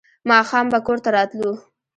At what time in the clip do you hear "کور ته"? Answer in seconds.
0.85-1.09